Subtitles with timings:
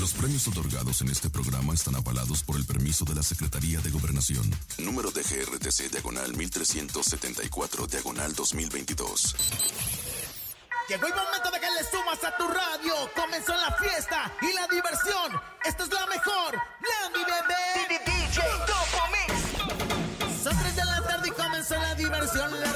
[0.00, 3.90] Los premios otorgados en este programa están avalados por el permiso de la Secretaría de
[3.90, 4.50] Gobernación.
[4.78, 9.36] Número de GRTC Diagonal 1374 Diagonal 2022.
[10.88, 12.94] Llegó el momento de que le sumas a tu radio.
[13.14, 15.38] Comenzó la fiesta y la diversión.
[15.66, 16.54] Esta es la mejor.
[16.56, 17.60] La mi bebé.
[17.90, 18.40] DJ
[19.12, 20.42] Mix.
[20.42, 22.69] Son tres de la tarde y comenzó la diversión.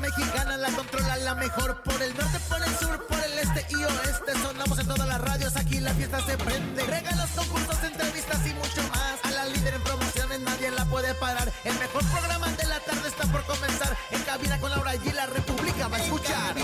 [0.00, 1.82] Mexicana la controla la mejor.
[1.82, 4.32] Por el norte, por el sur, por el este y oeste.
[4.42, 5.56] Sonamos en todas las radios.
[5.56, 6.82] Aquí la fiesta se prende.
[6.84, 9.24] Regalos, concursos, entrevistas y mucho más.
[9.24, 11.52] A la líder en promociones nadie la puede parar.
[11.64, 13.96] El mejor programa de la tarde está por comenzar.
[14.10, 15.12] En cabina con Laura G.
[15.12, 16.56] La República va a escuchar.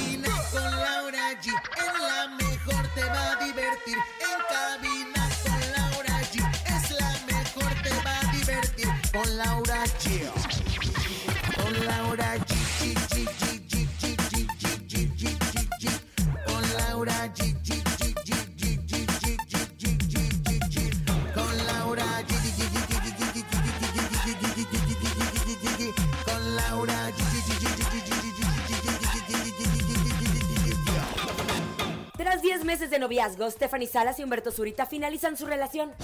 [32.36, 35.94] Tras 10 meses de noviazgo, Stephanie Salas y Humberto Zurita finalizan su relación.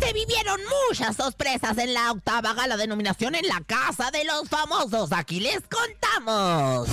[0.00, 4.48] Se vivieron muchas sorpresas en la octava gala de nominación en la Casa de los
[4.48, 5.12] Famosos.
[5.12, 6.88] Aquí les contamos.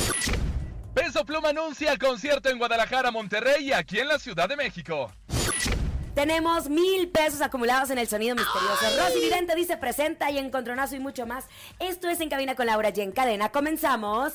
[0.94, 5.12] Peso Pluma anuncia concierto en Guadalajara, Monterrey y aquí en la Ciudad de México.
[6.18, 8.86] Tenemos mil pesos acumulados en el sonido misterioso.
[8.98, 11.46] Rosy Vidente dice presenta y encontronazo y mucho más.
[11.78, 13.50] Esto es En Cabina con Laura y en cadena.
[13.50, 14.34] Comenzamos.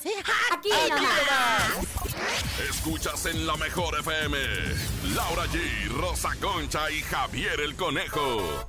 [0.53, 1.99] Aquí nomás.
[2.71, 4.39] Escuchas en la mejor FM.
[5.13, 8.69] Laura G, Rosa Concha y Javier el Conejo.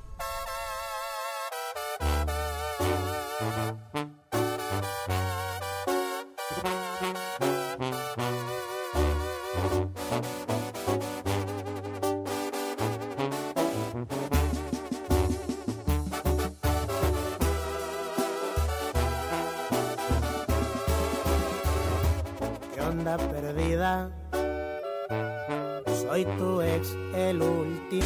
[25.84, 28.02] Soy tu ex, el último.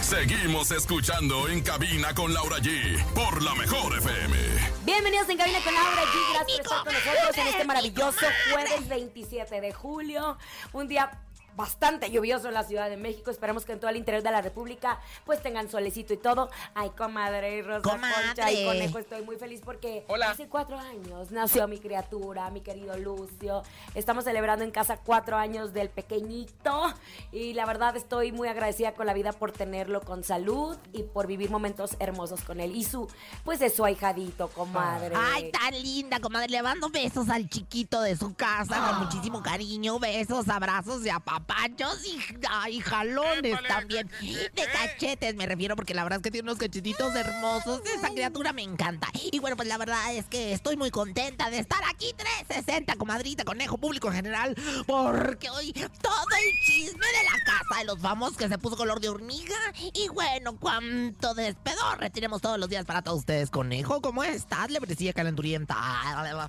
[0.00, 4.36] Seguimos escuchando en cabina con Laura G por la mejor FM.
[4.84, 6.34] Bienvenidos en Cabina con Laura G.
[6.34, 10.38] Gracias por estar con nosotros en este maravilloso jueves 27 de julio.
[10.72, 11.10] Un día
[11.58, 13.30] bastante lluvioso en la Ciudad de México.
[13.30, 16.48] Esperamos que en todo el interior de la República pues tengan solecito y todo.
[16.74, 18.26] Ay, comadre, Rosa Comadre.
[18.26, 20.30] Concha y Conejo, estoy muy feliz porque Hola.
[20.30, 23.62] hace cuatro años nació mi criatura, mi querido Lucio.
[23.94, 26.94] Estamos celebrando en casa cuatro años del pequeñito
[27.32, 31.26] y la verdad estoy muy agradecida con la vida por tenerlo con salud y por
[31.26, 32.76] vivir momentos hermosos con él.
[32.76, 33.08] Y su,
[33.44, 35.16] pues es su ahijadito, comadre.
[35.16, 36.48] Ay, tan linda, comadre.
[36.48, 39.98] Le mando besos al chiquito de su casa con muchísimo cariño.
[39.98, 41.37] Besos, abrazos y apapachos
[42.04, 42.18] y
[42.48, 44.10] ay, jalones también.
[44.20, 47.82] De cachetes me refiero porque la verdad es que tiene unos cachetitos hermosos.
[47.96, 49.08] Esa criatura me encanta.
[49.14, 53.44] Y bueno, pues la verdad es que estoy muy contenta de estar aquí 360, comadrita,
[53.44, 54.56] conejo público en general.
[54.86, 59.00] Porque hoy todo el chisme de la casa de los famosos que se puso color
[59.00, 59.56] de hormiga.
[59.94, 63.50] Y bueno, cuánto despedorre tenemos todos los días para todos ustedes.
[63.50, 64.70] Conejo, ¿cómo estás?
[64.70, 65.76] Le parecía calenturienta.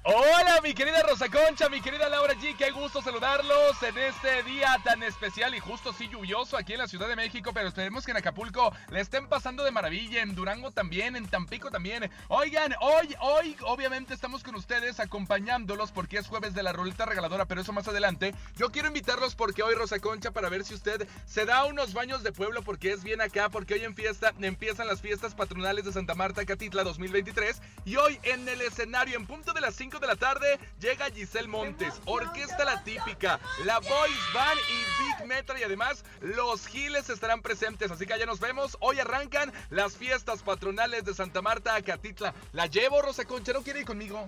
[0.04, 2.56] Hola, mi querida Rosa Concha, mi querida Laura G.
[2.58, 6.88] Qué gusto saludarlos en este día tan especial y justo sí lluvioso aquí en la
[6.88, 7.52] Ciudad de México.
[7.54, 11.72] Pero esperemos que en Acapulco le estén pasando de maravilla, en Durango también, en Tampico
[11.72, 12.10] también.
[12.28, 17.46] Oigan, hoy, hoy, obviamente estamos con ustedes acompañándolos porque es jueves de la ruleta regaladora,
[17.46, 18.34] pero eso más adelante.
[18.56, 22.24] Yo quiero invitarlos porque hoy, Rosa Concha, para ver si usted se da unos baños
[22.24, 25.94] de pueblo porque es bien acá, porque hoy en fiesta empiezan las fiestas patronales de
[25.94, 30.08] Santa Marta Catitla 2023 y hoy en el escenario en punto de las 5 de
[30.08, 35.64] la tarde llega Giselle Montes, Orquesta La Típica, la Boys Band y Big Metal y
[35.64, 38.78] además los Giles estarán presentes, así que allá nos vemos.
[38.80, 42.34] Hoy arrancan las fiestas patronales de Santa Marta Catitla.
[42.54, 44.28] La llevo, Rosa Concha, ¿no quiere ir conmigo?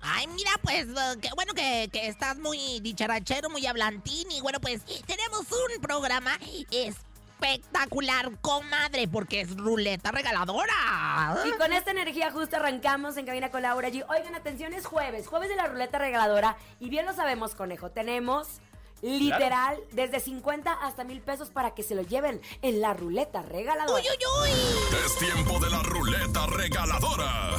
[0.00, 4.30] Ay, mira, pues, eh, qué bueno que, que estás muy dicharachero, muy hablantín.
[4.30, 6.38] Y bueno, pues, tenemos un programa
[6.70, 11.36] espectacular, comadre, porque es ruleta regaladora.
[11.46, 14.04] Y con esta energía justo arrancamos en Cabina con Laura G.
[14.08, 16.56] Oigan, atención, es jueves, jueves de la ruleta regaladora.
[16.80, 18.60] Y bien lo sabemos, conejo, tenemos
[19.04, 24.02] literal desde 50 hasta mil pesos para que se lo lleven en la ruleta regaladora.
[24.02, 24.96] ¡Uy, uy, uy!
[25.04, 27.56] Es tiempo de la ruleta regaladora.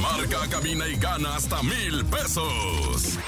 [0.00, 3.18] Marca, cabina y gana hasta mil pesos.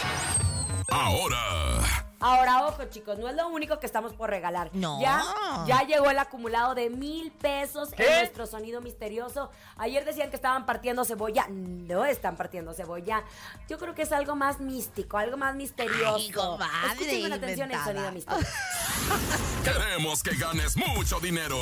[0.90, 4.70] Ahora, Ahora, ojo, chicos, no es lo único que estamos por regalar.
[4.72, 5.00] No.
[5.00, 5.22] Ya,
[5.66, 8.04] ya llegó el acumulado de mil pesos ¿Qué?
[8.04, 9.50] en nuestro sonido misterioso.
[9.76, 11.46] Ayer decían que estaban partiendo cebolla.
[11.48, 13.22] No están partiendo cebolla.
[13.68, 16.16] Yo creo que es algo más místico, algo más misterioso.
[16.16, 18.48] Ay, comadre, Escuchen con atención el sonido misterioso.
[19.64, 21.58] Queremos que ganes mucho dinero.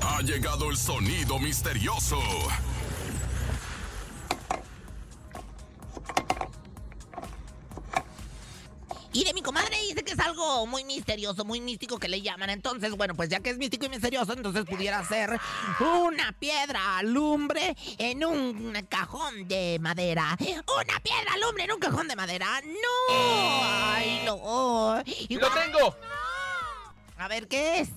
[0.00, 2.18] Ha llegado el sonido misterioso.
[9.14, 12.50] Y de mi comadre dice que es algo muy misterioso, muy místico que le llaman.
[12.50, 15.38] Entonces, bueno, pues ya que es místico y misterioso, entonces pudiera ser
[15.78, 20.36] una piedra alumbre en un cajón de madera.
[20.40, 22.60] ¡Una piedra alumbre en un cajón de madera!
[22.64, 23.14] ¡No!
[23.14, 25.00] ¡Ay, no!
[25.06, 25.96] Y ¡Lo tengo!
[27.16, 27.90] A ver, ¿qué es?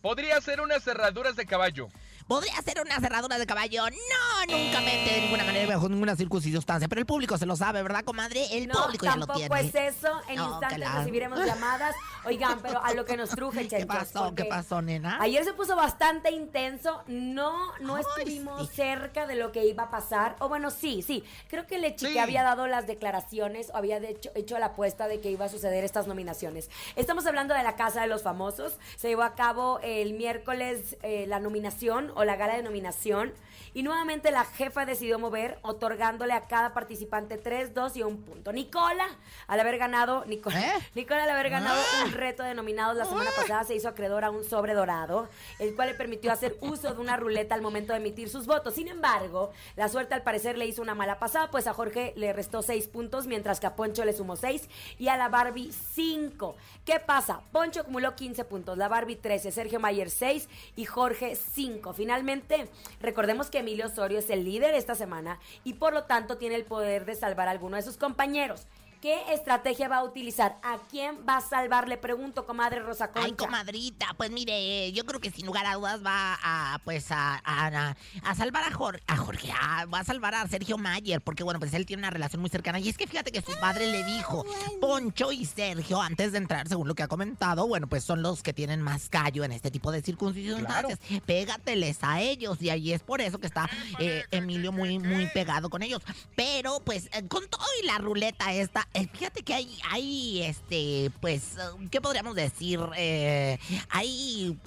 [0.00, 1.88] Podría ser unas cerraduras de caballo.
[2.30, 3.82] ¿Podría ser una cerradura de caballo?
[3.90, 6.86] No, nunca mente de ninguna manera, bajo ninguna circunstancia.
[6.86, 8.46] Pero el público se lo sabe, ¿verdad, comadre?
[8.56, 9.68] El No, público ya lo tampoco tiene.
[9.68, 10.12] es eso.
[10.28, 11.96] En No, instantes recibiremos llamadas.
[12.24, 14.34] Oigan, pero a lo que nos truje, ¿Qué Chenchos, pasó?
[14.34, 15.18] ¿Qué pasó, nena?
[15.20, 17.02] Ayer se puso bastante intenso.
[17.06, 18.74] No, no Ay, estuvimos sí.
[18.76, 20.36] cerca de lo que iba a pasar.
[20.40, 21.24] O bueno, sí, sí.
[21.48, 22.18] Creo que Lechi Sí.
[22.18, 25.84] había dado las declaraciones o había hecho, hecho la apuesta de que iba a suceder
[25.84, 26.70] estas nominaciones.
[26.96, 28.78] Estamos hablando de la Casa de los Famosos.
[28.96, 33.32] Se llevó a cabo el miércoles eh, la nominación o la gala de nominación.
[33.72, 38.52] Y nuevamente la jefa decidió mover, otorgándole a cada participante tres, dos y un punto.
[38.52, 39.06] Nicola,
[39.46, 40.72] al haber ganado, Nicola, ¿Eh?
[40.96, 42.04] Nicola al haber ganado Ah.
[42.06, 45.28] un reto de nominados la semana pasada se hizo acreedor a un sobre dorado,
[45.58, 48.74] el cual le permitió hacer uso de una ruleta al momento de emitir sus votos.
[48.74, 52.32] Sin embargo, la suerte al parecer le hizo una mala pasada, pues a Jorge le
[52.32, 54.68] restó seis puntos, mientras que a Poncho le sumó seis
[54.98, 56.56] y a la Barbie cinco.
[56.84, 57.42] ¿Qué pasa?
[57.52, 61.92] Poncho acumuló 15 puntos, la Barbie 13, Sergio Mayer 6 y Jorge 5.
[61.92, 62.68] Finalmente,
[63.00, 66.64] recordemos que Emilio Osorio es el líder esta semana y por lo tanto tiene el
[66.64, 68.66] poder de salvar a alguno de sus compañeros.
[69.00, 70.58] ¿Qué estrategia va a utilizar?
[70.62, 71.88] ¿A quién va a salvar?
[71.88, 73.26] Le pregunto, comadre Rosa Concha.
[73.26, 77.40] Ay, comadrita, pues mire, yo creo que sin lugar a dudas va a, pues, a,
[77.42, 81.42] a, a salvar a Jorge, a Jorge, a- va a salvar a Sergio Mayer, porque
[81.42, 82.78] bueno, pues él tiene una relación muy cercana.
[82.78, 84.44] Y es que fíjate que su padre le dijo,
[84.82, 88.42] Poncho y Sergio, antes de entrar, según lo que ha comentado, bueno, pues son los
[88.42, 90.98] que tienen más callo en este tipo de circunstancias.
[91.24, 95.70] Pégateles a ellos, y ahí es por eso que está eh, Emilio muy, muy pegado
[95.70, 96.02] con ellos.
[96.36, 101.12] Pero, pues, eh, con todo y la ruleta esta, eh, fíjate que hay, hay, este,
[101.20, 102.80] pues, eh, ¿qué podríamos decir?
[102.96, 103.58] Eh,
[103.88, 104.58] hay,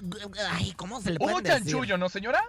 [0.50, 1.64] ay, ¿cómo se le puede decir?
[1.64, 2.42] chanchullo, ¿no, señora?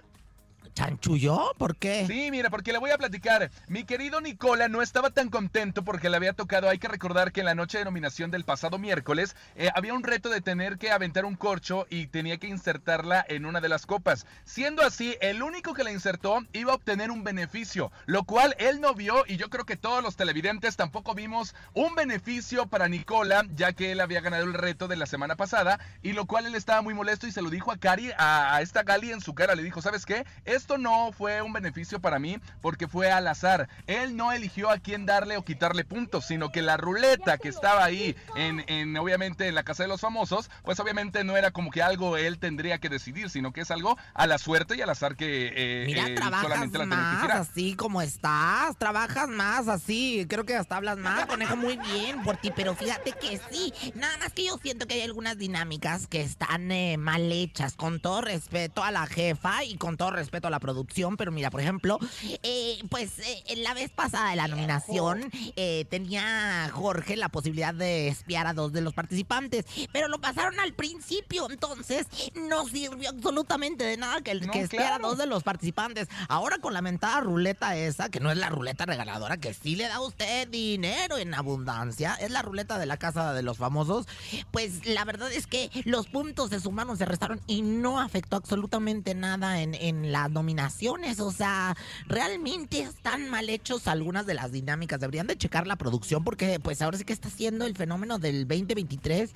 [0.76, 1.54] ¿Chanchullo?
[1.58, 2.06] ¿Por qué?
[2.06, 3.50] Sí, mira, porque le voy a platicar.
[3.70, 6.68] Mi querido Nicola no estaba tan contento porque le había tocado.
[6.68, 10.04] Hay que recordar que en la noche de nominación del pasado miércoles eh, había un
[10.04, 13.86] reto de tener que aventar un corcho y tenía que insertarla en una de las
[13.86, 14.28] copas.
[14.44, 18.82] Siendo así, el único que la insertó iba a obtener un beneficio, lo cual él
[18.82, 23.46] no vio y yo creo que todos los televidentes tampoco vimos un beneficio para Nicola,
[23.56, 26.56] ya que él había ganado el reto de la semana pasada y lo cual él
[26.56, 29.34] estaba muy molesto y se lo dijo a Cari, a, a esta Gali en su
[29.34, 29.56] cara.
[29.56, 30.26] Le dijo, ¿sabes qué?
[30.66, 33.70] Esto no fue un beneficio para mí porque fue al azar.
[33.86, 37.84] Él no eligió a quién darle o quitarle puntos, sino que la ruleta que estaba
[37.84, 41.70] ahí en, en, obviamente en la casa de los famosos, pues obviamente no era como
[41.70, 44.90] que algo él tendría que decidir, sino que es algo a la suerte y al
[44.90, 50.26] azar que eh, Mira, eh, solamente la que más así como estás, trabajas más así,
[50.28, 54.18] creo que hasta hablas más, conejo, muy bien por ti, pero fíjate que sí, nada
[54.18, 58.22] más que yo siento que hay algunas dinámicas que están eh, mal hechas, con todo
[58.22, 62.00] respeto a la jefa y con todo respeto a la producción, pero mira, por ejemplo,
[62.44, 68.08] eh, pues eh, la vez pasada de la nominación eh, tenía Jorge la posibilidad de
[68.08, 73.84] espiar a dos de los participantes, pero lo pasaron al principio, entonces no sirvió absolutamente
[73.84, 76.08] de nada que, No, que espiara a dos de los participantes.
[76.28, 79.88] Ahora con la mentada ruleta esa, que no es la ruleta regaladora, que sí le
[79.88, 84.08] da a usted dinero en abundancia, es la ruleta de la casa de los famosos,
[84.52, 89.16] pues la verdad es que los puntos se sumaron, se restaron y no afectó absolutamente
[89.16, 91.20] nada en, en las nominaciones.
[91.20, 91.76] O sea,
[92.08, 95.00] realmente están mal hechos algunas de las dinámicas.
[95.00, 98.48] Deberían de checar la producción porque pues ahora sí que está haciendo el fenómeno del
[98.48, 99.32] 2023,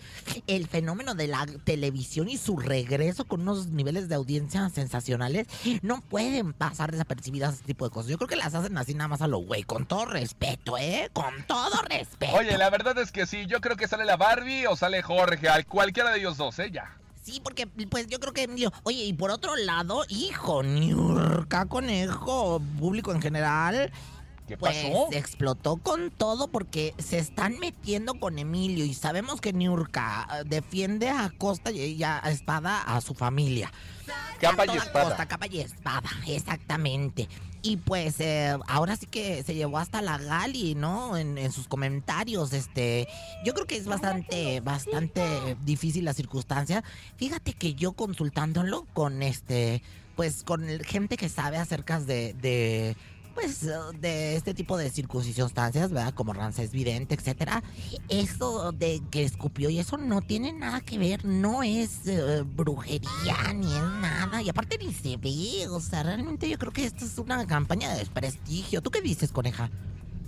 [0.45, 5.47] el fenómeno de la televisión y su regreso con unos niveles de audiencia sensacionales.
[5.81, 8.11] No pueden pasar desapercibidas ese tipo de cosas.
[8.11, 11.09] Yo creo que las hacen así nada más a lo güey, con todo respeto, ¿eh?
[11.11, 12.35] Con todo respeto.
[12.35, 15.49] Oye, la verdad es que sí, yo creo que sale la Barbie o sale Jorge,
[15.49, 16.69] al cualquiera de ellos dos, ¿eh?
[16.71, 16.99] Ya.
[17.29, 18.71] Sí, porque pues yo creo que Emilio.
[18.83, 23.91] Oye, y por otro lado, hijo, Niurka, conejo, público en general.
[24.47, 25.09] ¿Qué Pues pasó?
[25.11, 31.07] explotó con todo porque se están metiendo con Emilio y sabemos que Niurka eh, defiende
[31.09, 33.71] a costa y a espada a su familia.
[34.41, 35.05] Capa y espada.
[35.05, 37.29] costa, capa y espada, exactamente.
[37.61, 41.17] Y pues eh, ahora sí que se llevó hasta la Gali, ¿no?
[41.17, 42.53] En, en sus comentarios.
[42.53, 43.07] Este,
[43.43, 46.83] yo creo que es bastante, bastante difícil la circunstancia.
[47.17, 49.81] Fíjate que yo consultándolo con este,
[50.15, 52.95] pues con gente que sabe acerca de, de
[53.39, 56.13] pues eh, de este tipo de circunstancias, ¿verdad?
[56.13, 57.63] Como Ramsés Vidente, etcétera.
[58.09, 63.53] Eso de que escupió y eso no tiene nada que ver, no es eh, brujería
[63.53, 64.41] ni es nada.
[64.41, 67.91] Y aparte ni se ve, o sea, realmente yo creo que esto es una campaña
[67.93, 68.81] de desprestigio.
[68.81, 69.69] ¿Tú qué dices, coneja?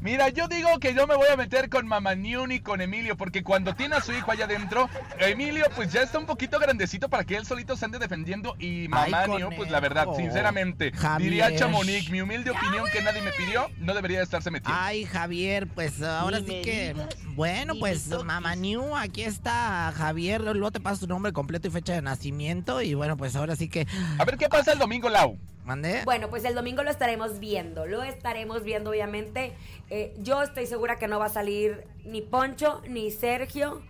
[0.02, 3.44] Mira, yo digo que yo me voy a meter con Mamá y con Emilio, porque
[3.44, 4.90] cuando tiene a su hijo allá adentro,
[5.20, 8.88] Emilio pues ya está un poquito grandecito para que él solito se ande defendiendo y
[8.88, 11.30] Mamá pues la verdad, sinceramente, Javier.
[11.30, 14.78] diría Chamonix, mi humilde opinión que nadie me pidió, no debería de estarse metiendo.
[14.82, 16.94] Ay, Javier, pues ahora Ni sí me que.
[16.94, 18.26] digas, Bueno, ni pues toques.
[18.26, 20.42] Mamá New, aquí está Javier.
[20.42, 22.82] Luego te paso tu nombre completo y fecha de nacimiento.
[22.82, 23.86] Y bueno, pues ahora sí que.
[24.18, 25.38] A ver qué pasa el domingo, Lau.
[25.66, 26.04] ¿Mandé?
[26.06, 29.54] Bueno, pues el domingo lo estaremos viendo, lo estaremos viendo obviamente.
[29.90, 33.82] Eh, yo estoy segura que no va a salir ni Poncho, ni Sergio,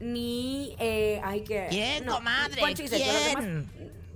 [0.00, 0.74] ni...
[0.78, 1.66] Eh, ay, que...
[1.70, 2.60] ¿Quién, no, comadre?
[2.60, 3.38] Poncho y Sergio, los ¿Quién?
[3.38, 3.64] demás,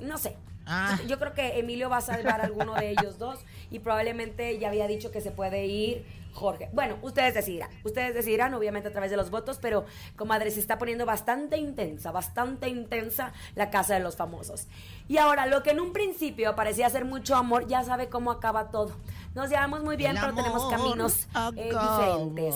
[0.00, 0.36] no sé.
[0.66, 0.98] Ah.
[1.06, 3.38] Yo creo que Emilio va a salvar a alguno de ellos dos
[3.70, 6.68] y probablemente ya había dicho que se puede ir Jorge.
[6.72, 7.70] Bueno, ustedes decidirán.
[7.84, 9.84] Ustedes decidirán, obviamente, a través de los votos, pero,
[10.16, 14.66] comadre, se está poniendo bastante intensa, bastante intensa la casa de los famosos.
[15.08, 18.70] Y ahora, lo que en un principio parecía ser mucho amor, ya sabe cómo acaba
[18.70, 18.92] todo.
[19.34, 21.26] Nos llevamos muy bien, El pero tenemos caminos
[21.56, 22.54] eh, diferentes.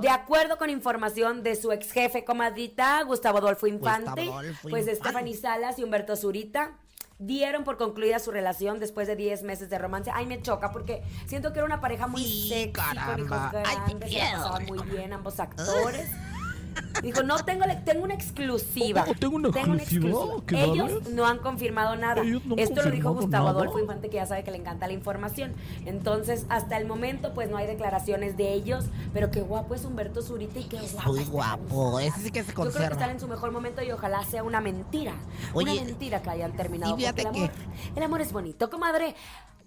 [0.00, 4.96] De acuerdo con información de su ex jefe, comadrita, Gustavo Adolfo Infante, Adolfo pues Infante.
[4.96, 6.78] Stephanie Salas y Humberto Zurita
[7.26, 10.10] dieron por concluida su relación después de 10 meses de romance.
[10.12, 13.52] Ay, me choca porque siento que era una pareja muy Sí, sexy, con caramba.
[13.64, 13.76] Ay,
[14.08, 16.10] se pasaban muy bien ambos actores.
[17.02, 19.04] Dijo, no, tengo, tengo una exclusiva.
[19.08, 22.22] Oh, ¿tengo una exclusiva Ellos no han confirmado nada.
[22.22, 23.58] Ellos no han Esto lo dijo Gustavo nada.
[23.60, 25.52] Adolfo Infante, que ya sabe que le encanta la información.
[25.84, 28.84] Entonces, hasta el momento, pues no hay declaraciones de ellos.
[29.12, 31.12] Pero qué guapo es Humberto Zurita y qué guapo.
[31.12, 32.00] Muy guapo.
[32.00, 33.12] Ese sí que se Yo creo que están conserva.
[33.12, 35.14] en su mejor momento y ojalá sea una mentira.
[35.54, 36.94] Oye, una mentira que hayan terminado.
[36.94, 37.50] y fíjate el que- amor,
[37.96, 38.70] el amor es bonito.
[38.70, 39.14] Comadre,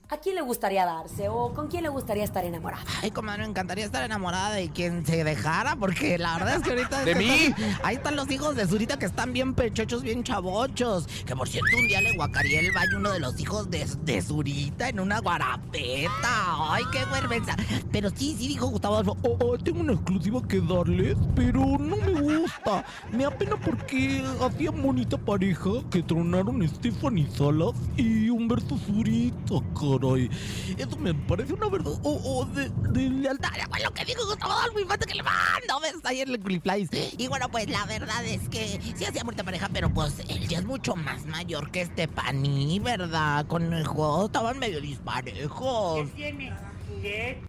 [0.10, 2.84] ¿a quién le gustaría darse o con quién le gustaría estar enamorada?
[3.02, 6.70] Ay, comadre, me encantaría estar enamorada de quien se dejara, porque la verdad es que
[6.70, 7.06] ahorita...
[7.06, 7.54] ¿De mí?
[7.84, 11.08] Ahí están los hijos de Zurita que están bien pechochos, bien chavochos.
[11.26, 14.22] Que por cierto, un día le guacaría el baño uno de los hijos de, de
[14.22, 16.72] Zurita en una guarapeta.
[16.72, 17.56] Ay, qué vergüenza.
[17.92, 19.18] Pero sí, sí dijo Gustavo Adolfo.
[19.24, 22.84] Oh, oh, tengo una exclusiva que darles, pero no me gusta.
[23.12, 29.56] Me da pena porque hacían bonita pareja que tronaron Stephanie Salas y Humberto Zurita,
[30.00, 30.30] caray.
[30.78, 33.50] Eso me parece una verdad oh, oh, de, de lealtad.
[33.70, 36.62] Pues lo que dijo Gustavo Adolfo Infante que le mando besos ahí en el.
[37.18, 40.60] Y bueno, pues la verdad es que sí hacía bonita pareja, pero pues él ya
[40.60, 43.46] es mucho más mayor que Stephanie, ¿verdad?
[43.48, 46.08] Conejo, estaban medio disparejos.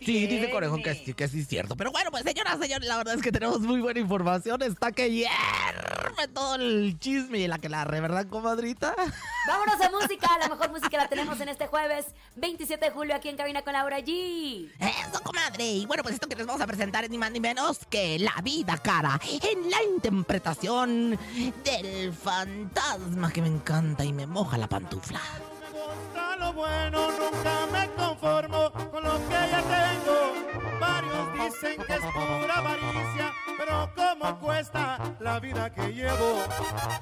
[0.00, 1.76] Sí, dice Conejo que sí, que sí es cierto.
[1.76, 4.62] Pero bueno, pues señoras, señores, la verdad es que tenemos muy buena información.
[4.62, 8.94] Está que hierve todo el chisme y la que la re, ¿verdad, comadrita?
[9.48, 10.28] Vámonos a música.
[10.40, 13.72] La mejor música la tenemos en este jueves 27 de julio aquí en Cabina con
[13.72, 14.70] Laura G.
[14.78, 15.64] Eso, comadre.
[15.64, 18.18] Y bueno, pues esto que les vamos a presentar es ni más ni menos que
[18.18, 21.18] La Vida Cara en la interpretación
[21.64, 25.20] del fantasma que me encanta y me moja la pantufla.
[25.86, 30.78] Gusta lo bueno, nunca me conformo con lo que ya tengo.
[30.80, 36.42] Varios dicen que es pura avaricia, pero ¿cómo cuesta la vida que llevo?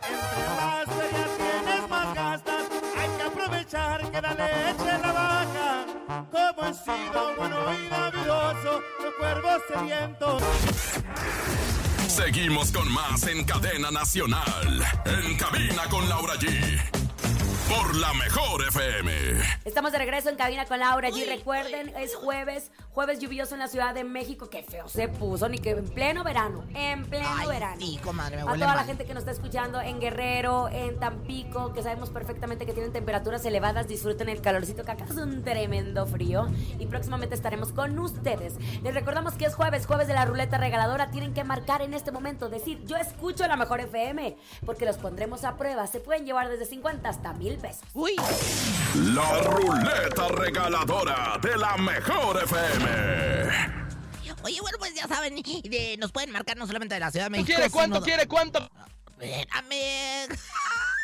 [0.02, 2.62] Entre más ferias tienes, más gastas.
[2.98, 5.86] Hay que aprovechar que la leche la baja.
[6.30, 10.42] Como he sido bueno y navidoso, los cuervos sedientos.
[12.08, 14.84] Seguimos con más en cadena nacional.
[15.04, 17.03] En cabina con Laura G.
[17.68, 19.10] Por la mejor FM.
[19.64, 21.26] Estamos de regreso en cabina con Laura G.
[21.26, 24.50] Recuerden, es jueves, jueves lluvioso en la Ciudad de México.
[24.50, 27.76] Qué feo se puso, ni que en pleno verano, en pleno Ay, verano.
[27.80, 31.72] sí, comadre, me A toda la gente que nos está escuchando en Guerrero, en Tampico,
[31.72, 36.06] que sabemos perfectamente que tienen temperaturas elevadas, disfruten el calorcito, que acá es un tremendo
[36.06, 36.46] frío.
[36.78, 38.54] Y próximamente estaremos con ustedes.
[38.82, 41.10] Les recordamos que es jueves, jueves de la ruleta regaladora.
[41.10, 45.44] Tienen que marcar en este momento, decir, yo escucho la mejor FM, porque los pondremos
[45.44, 45.86] a prueba.
[45.86, 47.82] Se pueden llevar desde 50 hasta mil pesos.
[47.94, 48.16] Uy,
[49.14, 52.86] La ruleta regaladora de la mejor FM.
[54.42, 57.30] oye, bueno, pues ya saben, de- nos pueden marcar no solamente de la Ciudad de
[57.30, 57.46] México.
[57.46, 57.96] ¿Quiere cuánto?
[57.96, 58.68] sino- ¿Quiere cuánto?
[59.20, 60.28] Espérame.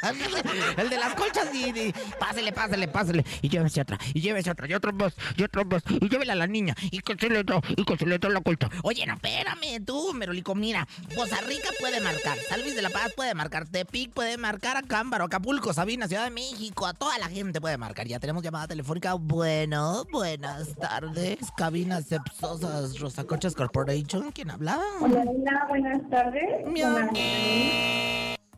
[0.77, 3.25] El de las colchas y, y pásele, pásele, pásele.
[3.43, 5.83] Y llévese otra, y llévese otra, y otra más, y otra más.
[5.89, 8.69] Y llévela a la niña, y consele otra, y consele otra la colcha.
[8.83, 10.87] Oye, no, espérame, tú, Merolico, mira.
[11.15, 14.83] Poza Rica puede marcar, San Luis de la Paz puede marcar, Tepic puede marcar, a
[14.83, 18.07] Cámbaro, Acapulco, Sabina, Ciudad de México, a toda la gente puede marcar.
[18.07, 19.15] Ya tenemos llamada telefónica.
[19.15, 21.39] Bueno, buenas tardes.
[21.57, 24.33] Cabinas Sepsosas Rosaconchas Corporation.
[24.33, 24.79] ¿Quién habla?
[25.01, 26.67] Hola, hola, buenas tardes.
[26.67, 27.11] Mi Hola.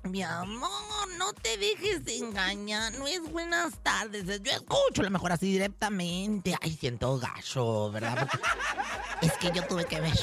[0.04, 0.68] Mi amor,
[1.16, 2.92] no te dejes de engañar.
[2.94, 4.24] No es buenas tardes.
[4.42, 6.56] Yo escucho a lo mejor así directamente.
[6.60, 8.28] Ay, siento gacho, ¿verdad?
[8.28, 10.18] Porque es que yo tuve que ver.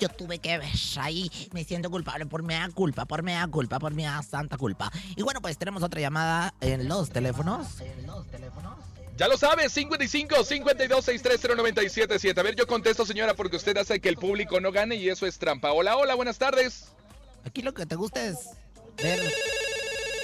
[0.00, 0.72] Yo tuve que ver.
[0.98, 4.90] Ahí me siento culpable por mea culpa, por mea culpa, por mea santa culpa.
[5.14, 7.80] Y bueno, pues tenemos otra llamada en los teléfonos.
[7.80, 8.78] En los teléfonos.
[9.16, 12.40] Ya lo sabes, 55 52 630 977.
[12.40, 15.26] A ver, yo contesto, señora, porque usted hace que el público no gane y eso
[15.26, 15.72] es trampa.
[15.72, 16.86] Hola, hola, buenas tardes.
[17.44, 18.38] Aquí lo que te gusta es
[19.02, 19.20] ver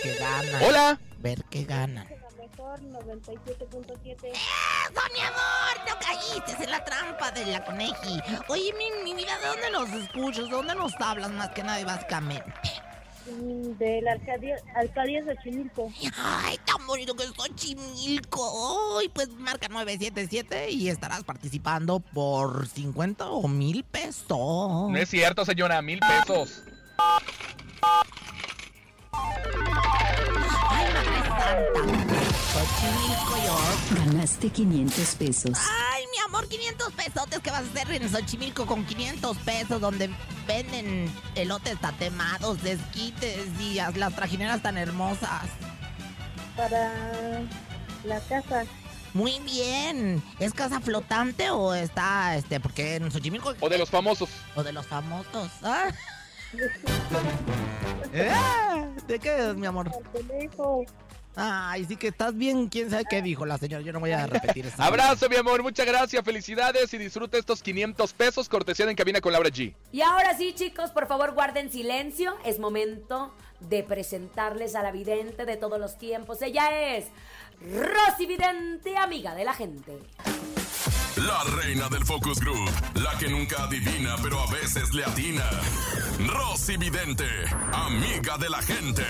[0.02, 0.62] que ganan.
[0.62, 1.00] Hola.
[1.18, 2.06] Ver que ganan.
[2.08, 4.26] La mejor 97.7.
[4.32, 5.76] ¡Eso, mi amor!
[5.88, 8.20] ¡No caíste en la trampa de la coneji!
[8.48, 10.44] Oye, mi, mi vida, ¿de dónde nos escuchas?
[10.44, 12.52] ¿De dónde nos hablas más que nadie, básicamente?
[13.26, 15.92] mm, De la Arcadia, Arcadia Xochimilco.
[16.18, 18.98] ¡Ay, tan bonito que es Xochimilco!
[19.00, 24.28] ¡Ay, pues marca 977 y estarás participando por 50 o mil pesos!
[24.30, 26.62] No es cierto, señora, mil pesos.
[30.70, 32.06] ¡Ay, madre santa!
[32.52, 34.04] Xochimilco, yo...
[34.04, 35.58] Ganaste 500 pesos.
[35.92, 40.10] Ay, mi amor, 500 pesotes que vas a hacer en Xochimilco con 500 pesos donde
[40.46, 45.46] venden elotes tatemados, desquites y las trajineras tan hermosas.
[46.56, 46.92] Para
[48.04, 48.64] la casa.
[49.14, 50.22] Muy bien.
[50.38, 53.54] ¿Es casa flotante o está, este, porque en Xochimilco...
[53.60, 54.28] O de los famosos.
[54.54, 55.50] O de los famosos.
[55.62, 55.88] ¿ah?
[58.12, 58.32] ¿Eh?
[59.06, 59.90] ¿De qué es, mi amor?
[61.38, 62.68] Ay, sí que estás bien.
[62.68, 63.82] ¿Quién sabe qué dijo la señora?
[63.82, 64.76] Yo no voy a repetir eso.
[64.82, 69.20] Abrazo, mi amor, muchas gracias, felicidades y disfruta estos 500 pesos cortesía de en cabina
[69.20, 69.74] con Laura G.
[69.92, 72.36] Y ahora sí, chicos, por favor, guarden silencio.
[72.44, 76.40] Es momento de presentarles a la vidente de todos los tiempos.
[76.40, 77.06] Ella es
[77.60, 79.98] Rosy Vidente, amiga de la gente.
[81.16, 82.70] La reina del Focus Group.
[82.94, 85.48] La que nunca adivina, pero a veces le atina.
[86.26, 87.24] Rosy Vidente.
[87.72, 89.02] Amiga de la gente.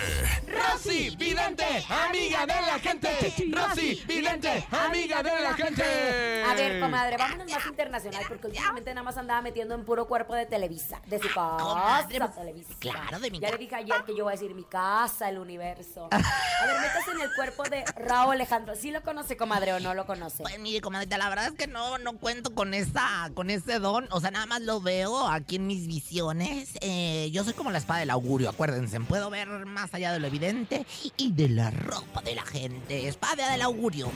[0.47, 3.09] Rosy, vidente, amiga de la gente.
[3.53, 6.43] Rosy, vidente, amiga de la gente.
[6.45, 10.35] A ver, comadre, vámonos más internacional porque últimamente nada más andaba metiendo en puro cuerpo
[10.35, 11.01] de Televisa.
[11.07, 12.75] De su casa, Comadre, Televisa.
[12.79, 15.39] claro, de mi Ya le dije ayer que yo voy a decir mi casa, el
[15.39, 16.09] universo.
[16.11, 16.19] A
[16.67, 18.75] ver, métase en el cuerpo de Raúl Alejandro.
[18.75, 20.43] ¿Sí lo conoce, comadre, o no lo conoce?
[20.43, 24.07] Pues mire, comadita, la verdad es que no, no cuento con esa, con ese don.
[24.11, 26.71] O sea, nada más lo veo aquí en mis visiones.
[26.81, 28.99] Eh, yo soy como la espada del augurio, acuérdense.
[29.01, 33.09] Puedo ver más allá de lo evidente y de la ropa de la gente.
[33.09, 34.11] Espada del augurio.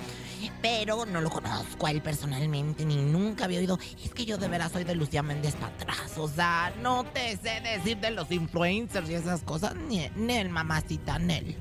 [0.63, 3.79] Pero no lo conozco a él personalmente, ni nunca había oído.
[4.05, 6.13] Es que yo de veras soy de Lucía Méndez para atrás.
[6.19, 9.75] O sea, no te sé decir de los influencers y esas cosas.
[9.75, 11.57] Ni, ni el mamacita, ni él.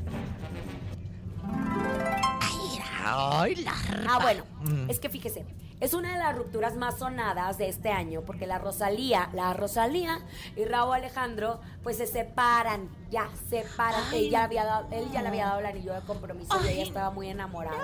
[2.42, 3.74] Ay, ay, la
[4.08, 4.90] Ah, bueno, Mm.
[4.90, 5.46] es que fíjese,
[5.80, 10.20] es una de las rupturas más sonadas de este año porque la Rosalía, la Rosalía
[10.56, 14.04] y Raúl Alejandro, pues se separan, ya se separan.
[14.12, 14.26] Ay.
[14.26, 16.84] Él ya, había dado, él ya le había dado el anillo de compromiso y ella
[16.84, 17.80] estaba muy enamorada.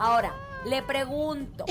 [0.00, 1.64] Ahora, le pregunto.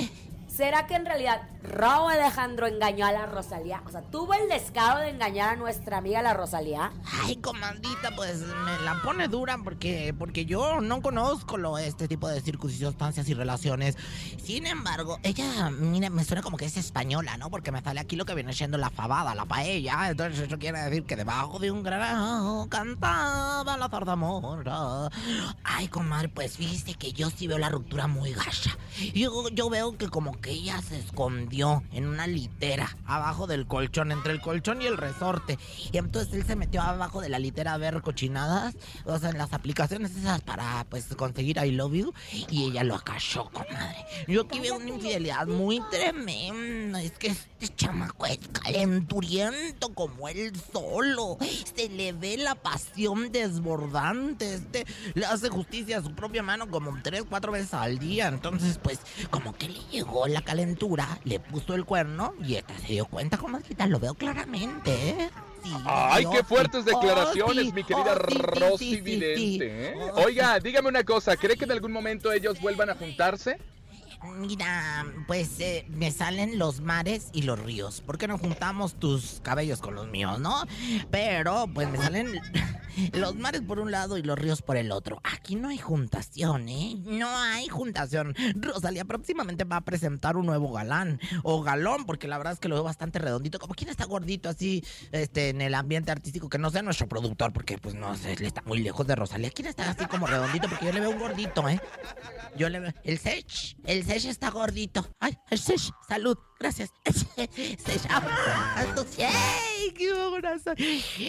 [0.56, 3.82] ¿Será que en realidad Raúl Alejandro engañó a la Rosalía?
[3.86, 6.94] O sea, ¿tuvo el descaro de engañar a nuestra amiga la Rosalía?
[7.24, 12.30] Ay, comandita, pues me la pone dura porque, porque yo no conozco lo, este tipo
[12.30, 13.98] de circunstancias y relaciones.
[14.41, 17.50] Sin embargo, ella, mira, me suena como que es española, ¿no?
[17.50, 20.10] Porque me sale aquí lo que viene siendo la fabada, la paella.
[20.10, 25.10] Entonces eso quiere decir que debajo de un grano cantaba la zarzamora.
[25.65, 28.78] Ay, comadre, pues fíjese que yo sí veo la ruptura muy gacha.
[29.13, 34.34] Yo, yo veo que como ella se escondió en una litera abajo del colchón, entre
[34.34, 35.58] el colchón y el resorte.
[35.91, 39.38] Y entonces él se metió abajo de la litera a ver cochinadas, o sea, en
[39.38, 42.13] las aplicaciones esas para pues conseguir I love you.
[42.49, 44.05] Y ella lo acachó, comadre.
[44.27, 47.01] Yo aquí veo una infidelidad muy tremenda.
[47.01, 51.38] Es que este chamaco es calenturiento como él solo.
[51.75, 54.55] Se le ve la pasión desbordante.
[54.55, 58.27] Este le hace justicia a su propia mano como tres, cuatro veces al día.
[58.27, 62.93] Entonces, pues, como que le llegó la calentura, le puso el cuerno y esta se
[62.93, 63.88] dio cuenta, comadrita.
[63.88, 65.30] Lo veo claramente, ¿eh?
[65.63, 69.89] Sí, Ay, qué fuertes Oh, declaraciones, mi querida oh, sí, Rosy Vidente.
[69.89, 69.95] ¿eh?
[70.13, 73.58] Oh, Oiga, dígame una cosa, ¿cree que en algún momento ellos vuelvan a juntarse?
[74.38, 78.01] Mira, pues eh, me salen los mares y los ríos.
[78.01, 80.65] ¿Por qué no juntamos tus cabellos con los míos, no?
[81.11, 82.41] Pero, pues me salen
[83.13, 85.19] Los mares por un lado y los ríos por el otro.
[85.23, 86.95] Aquí no hay juntación, ¿eh?
[87.05, 88.35] No hay juntación.
[88.55, 91.19] Rosalía próximamente va a presentar un nuevo galán.
[91.43, 93.59] O galón, porque la verdad es que lo veo bastante redondito.
[93.59, 97.51] Como quien está gordito así este, en el ambiente artístico, que no sea nuestro productor,
[97.51, 99.49] porque pues no sé, él está muy lejos de Rosalía.
[99.49, 100.69] ¿Quién está así como redondito?
[100.69, 101.81] Porque yo le veo un gordito, ¿eh?
[102.57, 102.93] Yo le veo.
[103.03, 103.75] El Sech.
[103.85, 105.06] El Sech está gordito.
[105.19, 105.91] Ay, el Sech.
[106.08, 106.38] Salud.
[106.58, 106.91] Gracias.
[109.95, 110.71] ¡Qué abrazo!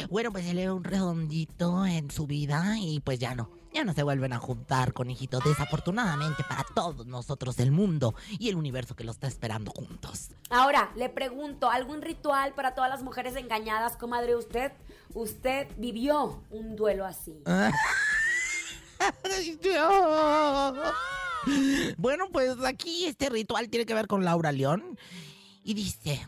[0.09, 3.51] Bueno, pues él era un redondito en su vida y pues ya no.
[3.73, 8.49] Ya no se vuelven a juntar con hijitos, desafortunadamente para todos nosotros, el mundo y
[8.49, 10.31] el universo que lo está esperando juntos.
[10.49, 14.37] Ahora, le pregunto, ¿algún ritual para todas las mujeres engañadas, comadre?
[14.37, 14.73] ¿Usted,
[15.13, 17.43] usted vivió un duelo así?
[21.97, 24.99] Bueno, pues aquí este ritual tiene que ver con Laura León.
[25.63, 26.27] Y dice,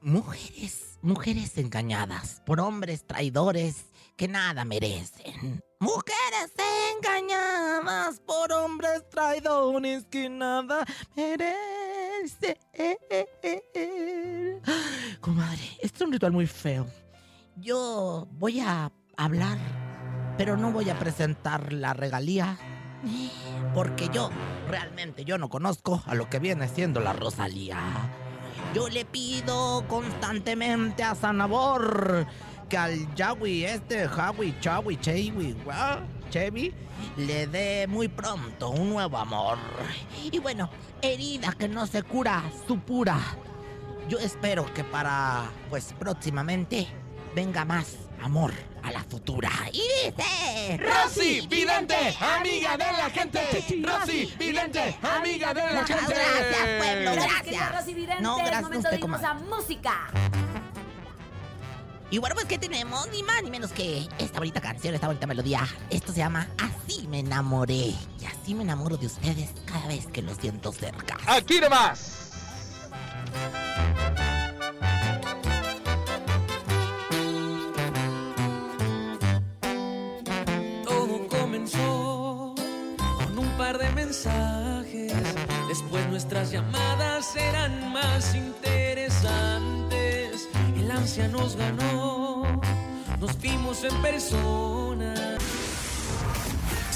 [0.00, 5.62] mujeres, mujeres engañadas por hombres traidores que nada merecen.
[5.78, 6.52] Mujeres
[6.94, 10.84] engañadas por hombres traidores que nada
[11.16, 12.56] merecen.
[15.20, 16.86] Comadre, este es un ritual muy feo.
[17.56, 19.58] Yo voy a hablar,
[20.36, 22.58] pero no voy a presentar la regalía.
[23.74, 24.30] Porque yo,
[24.68, 27.78] realmente, yo no conozco a lo que viene siendo la Rosalía.
[28.74, 32.26] Yo le pido constantemente a Sanabor
[32.68, 34.96] que al Yawi este, Jawi, Chawi,
[36.30, 36.74] Chewi,
[37.16, 39.58] le dé muy pronto un nuevo amor.
[40.30, 40.70] Y bueno,
[41.02, 43.18] herida que no se cura, supura.
[44.08, 46.86] Yo espero que para, pues próximamente,
[47.34, 48.52] venga más amor
[48.82, 49.50] a la futura.
[49.72, 50.78] Y dice...
[50.78, 53.40] Rosy Vidente, amiga de la gente.
[53.82, 56.14] Rosy Vidente, amiga de la Muchas gente.
[56.14, 57.72] gracias, pueblo, Gracias.
[57.76, 58.22] Rosy Vidente.
[58.22, 60.10] No, gracias momento usted, de irnos a música.
[62.12, 63.08] Y bueno, pues ¿qué tenemos?
[63.12, 65.66] Ni más ni menos que esta bonita canción, esta bonita melodía.
[65.90, 67.74] Esto se llama Así me enamoré.
[67.74, 71.16] Y así me enamoro de ustedes cada vez que los siento cerca.
[71.26, 72.16] Aquí nomás.
[85.68, 90.48] Después nuestras llamadas eran más interesantes.
[90.76, 92.60] El ansia nos ganó.
[93.20, 95.29] Nos vimos en persona.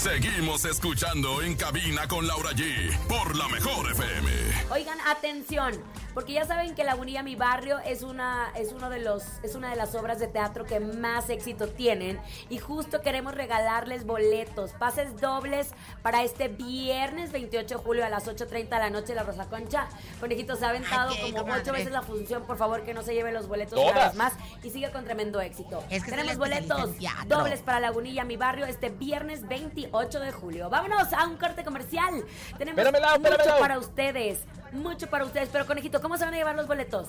[0.05, 4.31] Seguimos escuchando en cabina con Laura G por la mejor FM.
[4.71, 9.23] Oigan, atención, porque ya saben que Lagunilla Mi Barrio es una, es uno de los,
[9.43, 12.21] es una de las obras de teatro que más éxito tienen.
[12.51, 15.71] Y justo queremos regalarles boletos, pases dobles
[16.03, 19.89] para este viernes 28 de julio a las 8.30 de la noche la Rosa Concha.
[20.21, 23.15] Conejito se ha aventado Ay, como ocho veces la función, por favor que no se
[23.15, 23.93] lleve los boletos Todas.
[23.93, 24.35] una vez más.
[24.63, 25.83] Y sigue con tremendo éxito.
[25.89, 30.33] Es que Tenemos la boletos en dobles para Lagunilla Mi Barrio este viernes 28 de
[30.33, 30.69] julio.
[30.69, 32.25] Vámonos a un corte comercial.
[32.59, 34.41] Tenemos mucho para ustedes.
[34.73, 35.49] Mucho para ustedes.
[35.53, 37.09] Pero, conejito, ¿cómo se van a llevar los boletos?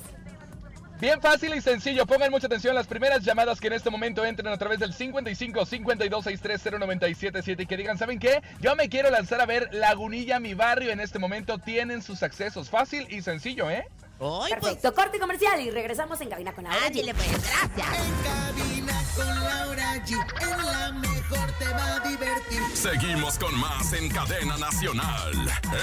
[1.02, 2.06] Bien fácil y sencillo.
[2.06, 5.66] Pongan mucha atención las primeras llamadas que en este momento entren a través del 55
[5.66, 8.44] 52 63 0977 y que digan, ¿saben qué?
[8.62, 10.92] Yo me quiero lanzar a ver Lagunilla, mi barrio.
[10.92, 12.70] En este momento tienen sus accesos.
[12.70, 13.88] Fácil y sencillo, ¿eh?
[14.20, 16.88] Hoy, pues, Perfecto, corte comercial y regresamos en cabina con Laura G.
[16.88, 17.88] ándale, pues, gracias.
[18.24, 20.42] Cabina con Laura G.
[20.42, 22.62] En la mejor te va a divertir.
[22.74, 25.34] Seguimos con más en cadena nacional.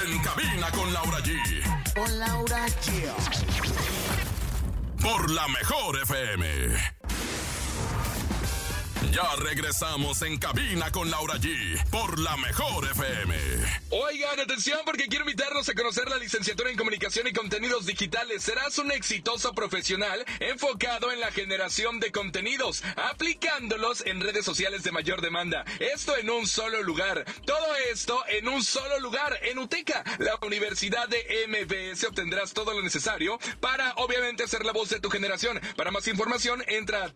[0.05, 3.11] En cabina con Laura G Con Laura G.
[5.01, 6.75] por la mejor FM.
[9.13, 13.35] Ya regresamos en cabina con Laura G por la mejor FM.
[13.91, 18.41] Oigan, atención porque quiero invitarlos a conocer la licenciatura en comunicación y contenidos digitales.
[18.41, 24.91] Serás un exitoso profesional enfocado en la generación de contenidos, aplicándolos en redes sociales de
[24.91, 25.63] mayor demanda.
[25.79, 27.23] Esto en un solo lugar.
[27.45, 32.05] Todo esto en un solo lugar, en UTECA, la Universidad de MBS.
[32.05, 35.61] Obtendrás todo lo necesario para, obviamente, ser la voz de tu generación.
[35.75, 37.09] Para más información, entra a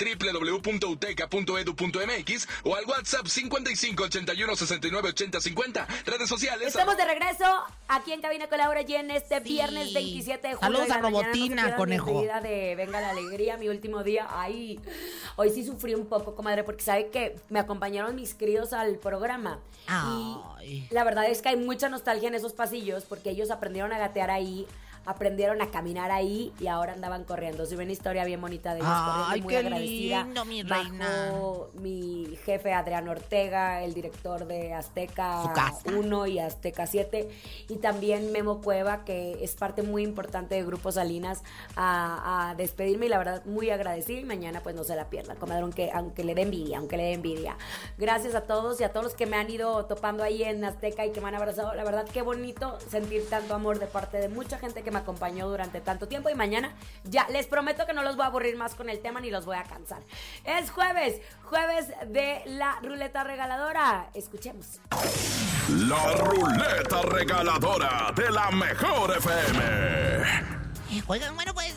[2.64, 5.88] o al WhatsApp 55 81 69 80 50.
[6.06, 6.68] Redes sociales.
[6.70, 7.46] Estamos de regreso
[7.88, 9.44] aquí en Cabina con Laura G en este Sí.
[9.44, 10.60] viernes 27 de julio.
[10.80, 11.02] Saludos de la a.
[11.02, 12.22] No Robotina, mi conejo.
[12.42, 14.28] de Venga la Alegría, mi último día.
[14.30, 14.80] Ay,
[15.36, 19.60] hoy sí sufrí un poco, comadre, porque sabe que me acompañaron mis críos al programa.
[19.88, 20.86] Ay.
[20.90, 23.98] Y la verdad es que hay mucha nostalgia en esos pasillos porque ellos aprendieron a
[23.98, 24.68] gatear ahí
[25.08, 27.66] aprendieron a caminar ahí y ahora andaban corriendo.
[27.66, 30.24] Si una historia bien bonita de ellos corriendo, Ay, muy qué agradecida.
[30.26, 31.82] lindo, mi Bajó reina.
[31.82, 35.82] mi jefe Adrián Ortega, el director de Azteca Su casa.
[35.86, 37.30] 1 y Azteca 7,
[37.70, 41.42] y también Memo Cueva, que es parte muy importante de Grupo Salinas,
[41.76, 45.36] a, a despedirme y la verdad muy agradecida y mañana pues no se la pierda,
[45.36, 47.58] comadre, aunque, aunque le dé envidia, aunque le dé envidia.
[47.98, 51.06] Gracias a todos y a todos los que me han ido topando ahí en Azteca
[51.06, 54.30] y que me han abrazado, la verdad qué bonito sentir tanto amor de parte de
[54.30, 58.04] mucha gente que me acompañó durante tanto tiempo y mañana ya les prometo que no
[58.04, 60.02] los voy a aburrir más con el tema ni los voy a cansar.
[60.44, 64.10] Es jueves, jueves de la ruleta regaladora.
[64.14, 64.80] Escuchemos.
[65.70, 70.58] La ruleta regaladora de la mejor FM.
[71.08, 71.74] Oigan, bueno, pues,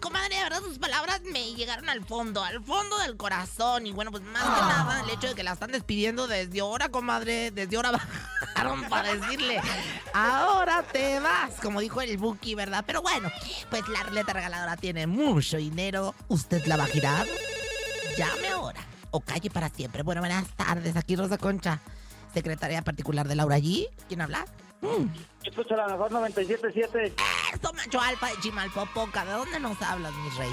[0.00, 3.86] comadre, de verdad sus palabras me llegaron al fondo, al fondo del corazón.
[3.86, 6.88] Y bueno, pues más que nada, el hecho de que la están despidiendo desde ahora,
[6.88, 7.92] comadre, desde ahora
[8.40, 9.60] bajaron para decirle,
[10.12, 12.84] ahora te vas, como dijo el Buki, ¿verdad?
[12.86, 13.30] Pero bueno,
[13.68, 16.14] pues la ruleta regaladora tiene mucho dinero.
[16.28, 17.26] ¿Usted la va a girar?
[18.16, 20.02] Llame ahora o calle para siempre.
[20.02, 21.80] Bueno, buenas tardes, aquí Rosa Concha,
[22.32, 23.88] secretaria particular de Laura G.
[24.08, 24.46] ¿Quién habla?
[24.82, 25.06] Mm.
[25.44, 27.12] Escucha la mejor 97.7
[27.52, 29.24] Eso, macho alfa de Chimalpopoca.
[29.24, 30.50] ¿De dónde nos hablas, mi rey?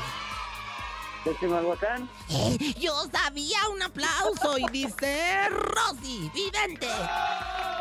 [1.25, 2.09] de Chimalhuacán.
[2.29, 6.87] Eh, Yo sabía un aplauso y dice Rosy, vidente.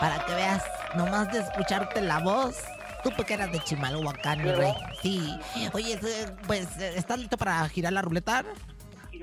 [0.01, 0.65] Para que veas,
[0.97, 2.57] nomás de escucharte la voz.
[3.05, 4.73] Tú porque eras de Chimalhuacán, mi rey.
[5.01, 5.39] Sí.
[5.73, 8.45] Oye, eh, pues, eh, ¿estás listo para girar la ruleta?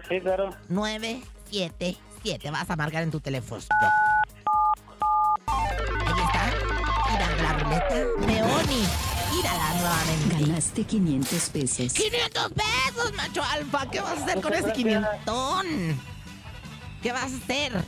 [0.08, 0.52] Sí, claro.
[0.70, 2.52] 977.
[2.52, 3.62] Vas a marcar en tu teléfono.
[7.74, 7.96] Ahí está.
[7.96, 8.28] Girando la ruleta.
[8.28, 8.86] Leoni,
[9.32, 10.46] gírala nuevamente.
[10.46, 11.94] Ganaste 500 pesos.
[11.94, 13.90] 500 pesos, macho alfa.
[13.90, 15.66] ¿Qué vas a hacer con ese quinientón?
[17.02, 17.84] ¿Qué vas a hacer?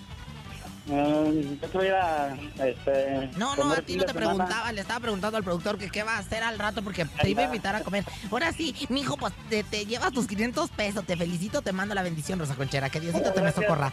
[0.88, 4.14] Mm, yo te voy a este, No, no, a ti no te semana.
[4.14, 7.30] preguntaba, le estaba preguntando al productor que qué va a hacer al rato porque te
[7.30, 8.04] iba a invitar a comer.
[8.32, 12.04] Ahora sí, mijo, pues te, te llevas tus 500 pesos, te felicito, te mando la
[12.04, 13.92] bendición, Rosa Conchera, que Diosito te me socorra.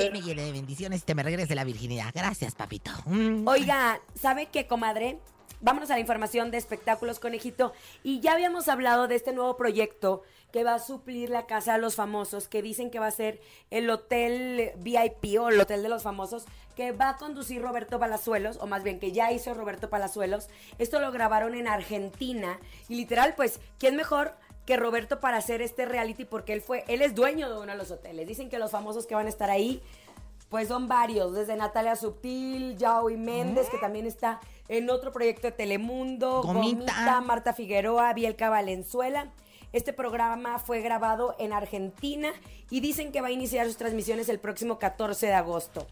[0.00, 2.12] Y me llene de bendiciones y te me regrese la virginidad.
[2.14, 2.90] Gracias, papito.
[3.04, 3.46] Mm.
[3.46, 5.18] Oiga, ¿sabe qué, comadre?
[5.60, 7.72] Vámonos a la información de espectáculos, conejito.
[8.02, 11.78] Y ya habíamos hablado de este nuevo proyecto que va a suplir la Casa de
[11.78, 15.88] los Famosos, que dicen que va a ser el hotel VIP o el hotel de
[15.88, 19.90] los famosos, que va a conducir Roberto Palazuelos, o más bien que ya hizo Roberto
[19.90, 20.48] Palazuelos.
[20.78, 22.58] Esto lo grabaron en Argentina.
[22.88, 24.34] Y literal, pues, ¿quién mejor?
[24.66, 27.78] que Roberto para hacer este reality porque él fue, él es dueño de uno de
[27.78, 28.26] los hoteles.
[28.26, 29.80] Dicen que los famosos que van a estar ahí,
[30.48, 35.52] pues son varios, desde Natalia Subtil, Joey Méndez, que también está en otro proyecto de
[35.52, 36.92] Telemundo, Gomita.
[36.92, 39.32] Gomita, Marta Figueroa, Bielka Valenzuela.
[39.76, 42.32] Este programa fue grabado en Argentina
[42.70, 45.86] y dicen que va a iniciar sus transmisiones el próximo 14 de agosto.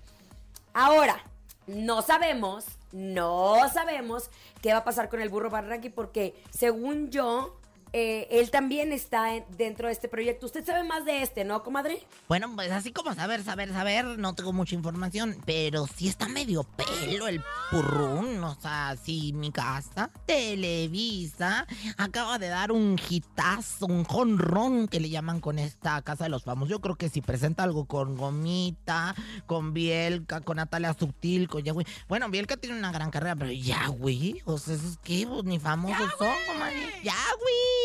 [0.72, 1.22] Ahora,
[1.66, 4.30] no sabemos, no sabemos
[4.62, 7.60] qué va a pasar con el burro Barranqui porque según yo,
[7.96, 10.46] eh, él también está en- dentro de este proyecto.
[10.46, 12.04] Usted sabe más de este, ¿no, comadre?
[12.28, 16.64] Bueno, pues así como saber, saber, saber, no tengo mucha información, pero sí está medio
[16.64, 24.02] pelo el purrún, o sea, sí, mi casa, Televisa, acaba de dar un hitazo, un
[24.04, 26.70] jonrón que le llaman con esta Casa de los Famosos.
[26.70, 29.14] Yo creo que si presenta algo con Gomita,
[29.46, 31.84] con Bielka, con Natalia Subtil, con Yahweh.
[32.08, 36.10] Bueno, Bielka tiene una gran carrera, pero Yahweh, o sea, esos que pues, ni famosos
[36.18, 36.80] son, comadre.
[37.04, 37.83] Yahweh.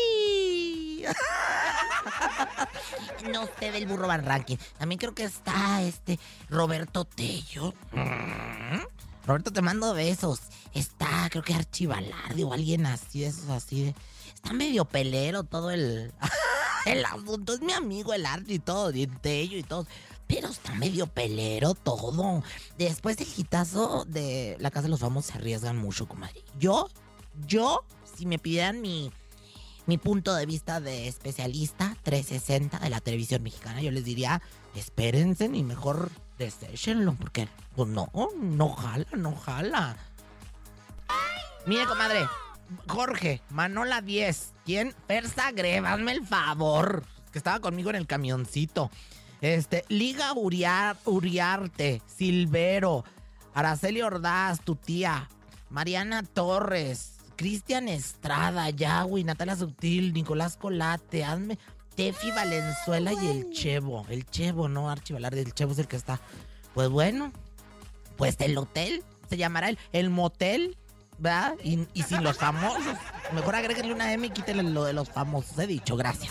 [3.32, 4.56] No sé del burro Van Ranking.
[4.78, 7.74] También creo que está este Roberto Tello.
[7.92, 8.80] Mm.
[9.26, 10.40] Roberto, te mando besos.
[10.72, 13.94] Está, creo que Archivalardi o alguien así, esos así.
[14.34, 16.12] Está medio pelero todo el.
[16.86, 17.54] el asunto.
[17.54, 19.86] Es mi amigo el Archi y todo, y el Tello y todo.
[20.26, 22.42] Pero está medio pelero todo.
[22.78, 26.42] Después del hitazo de la Casa de los Famosos se arriesgan mucho, comadre.
[26.58, 26.88] Yo,
[27.46, 27.84] yo,
[28.16, 29.10] si me pidieran mi
[29.86, 34.40] mi punto de vista de especialista 360 de la televisión mexicana, yo les diría,
[34.74, 38.08] espérense y mejor deséchenlo, porque pues no,
[38.40, 39.96] no jala, no jala.
[41.66, 42.26] Mire, comadre,
[42.88, 44.94] Jorge, Manola 10, ¿quién?
[45.06, 48.90] Persagre, hazme el favor, que estaba conmigo en el camioncito.
[49.40, 53.04] Este, Liga Uriar- Uriarte, Silvero,
[53.54, 55.28] Araceli Ordaz, tu tía,
[55.68, 61.58] Mariana Torres, Cristian Estrada, Yahweh, Natalia Subtil, Nicolás Colate, hazme,
[61.96, 64.04] Tefi Valenzuela y el Chevo.
[64.10, 66.20] El Chevo, no Archivalardi, el Chevo es el que está.
[66.74, 67.32] Pues bueno,
[68.18, 70.76] pues el hotel se llamará el, el motel,
[71.16, 71.54] ¿verdad?
[71.64, 72.94] Y, y sin los famosos.
[73.32, 76.30] Mejor agréguenle una M y quítenle lo de los famosos, he dicho, gracias.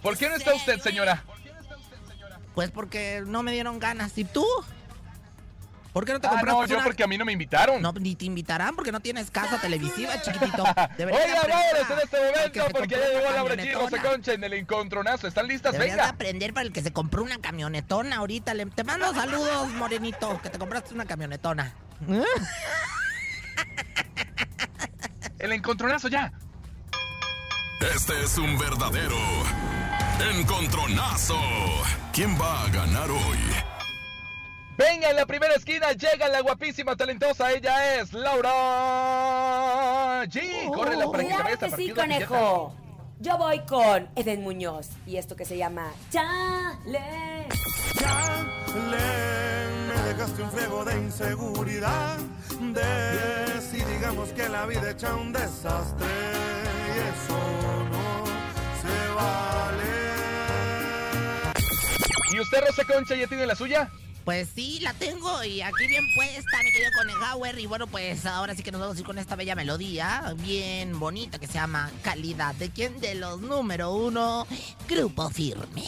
[0.00, 1.26] ¿Por qué no está usted, señora?
[2.54, 4.16] Pues porque no me dieron ganas.
[4.16, 4.46] ¿Y tú?
[5.92, 7.82] ¿Por qué no te Ah, compraste no, yo una- porque a mí no me invitaron.
[7.82, 10.64] No, ni te invitarán porque no tienes casa televisiva, chiquitito.
[10.96, 13.54] Deberías de aprender vámonos en a- este momento porque ya llegó Laura.
[13.54, 14.02] Rosa camionetona.
[14.02, 15.26] Concha en el encontronazo.
[15.28, 15.72] ¿Están listas?
[15.72, 16.12] Deberías de Venga.
[16.14, 18.54] aprender para el que se compró una camionetona ahorita.
[18.54, 21.74] Le- te mando saludos, Morenito, que te compraste una camionetona.
[25.38, 26.32] El encontronazo ya.
[27.94, 29.16] Este es un verdadero
[30.30, 31.36] encontronazo.
[32.12, 33.38] ¿Quién va a ganar hoy?
[34.76, 37.52] Venga, en la primera esquina llega la guapísima, talentosa.
[37.52, 38.50] Ella es Laura
[40.24, 40.72] G.
[40.72, 42.74] Córrela para que se vaya Claro esta que sí, conejo.
[43.20, 47.46] Yo voy con Eden Muñoz y esto que se llama Chale.
[48.90, 49.06] Le,
[49.86, 52.18] me dejaste un friego de inseguridad.
[52.60, 56.06] De si digamos que la vida echa un desastre.
[56.88, 57.38] Y eso
[57.92, 58.24] no
[58.80, 59.84] se vale.
[62.32, 63.90] ¿Y usted, Rosa Concha, ya tiene la suya?
[64.24, 67.58] Pues sí, la tengo y aquí bien puesta, mi querido Conejauer.
[67.58, 70.98] Y bueno, pues ahora sí que nos vamos a ir con esta bella melodía, bien
[70.98, 72.54] bonita, que se llama Calidad.
[72.54, 73.00] ¿De quién?
[73.00, 74.46] De los número uno,
[74.88, 75.82] Grupo Firme.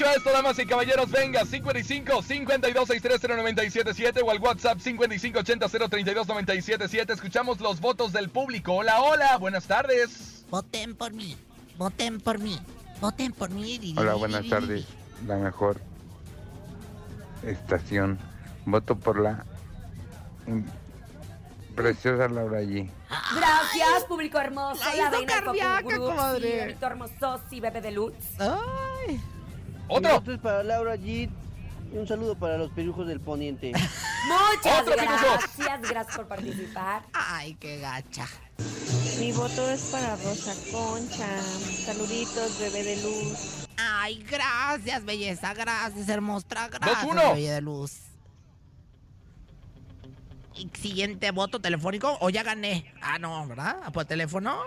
[0.00, 5.68] Dicho esto, damas y caballeros, venga, 55 52 630 977 o al WhatsApp 55 80
[5.68, 7.12] 032 977.
[7.12, 8.76] Escuchamos los votos del público.
[8.76, 10.46] Hola, hola, buenas tardes.
[10.48, 11.36] Voten por mí,
[11.76, 12.58] voten por mí,
[12.98, 13.94] voten por mí.
[13.98, 14.86] Hola, buenas tardes.
[15.26, 15.78] La mejor
[17.42, 18.18] estación.
[18.64, 19.44] Voto por la
[21.76, 22.90] preciosa Laura G.
[23.36, 24.82] Gracias, público hermoso.
[24.82, 26.50] La La reina del comadre.
[26.50, 28.14] sí, Benito hermoso, sí, bebé de luz.
[28.38, 28.89] Ay.
[29.90, 30.16] Otro.
[30.16, 31.28] Esto es para Laura G.
[31.92, 33.72] Y un saludo para los pirujos del poniente.
[34.28, 35.16] Muchas Otro, pirujo.
[35.56, 37.02] gracias, gracias por participar.
[37.12, 38.26] Ay, qué gacha.
[39.18, 41.42] Mi voto es para Rosa Concha.
[41.42, 43.66] Saluditos, bebé de luz.
[43.76, 47.34] Ay, gracias, belleza, gracias, hermosa, gracias, uno.
[47.34, 47.92] bella de luz.
[50.54, 52.92] Y siguiente voto telefónico, o ya gané.
[53.00, 53.90] Ah, no, ¿verdad?
[53.92, 54.58] ¿Por teléfono?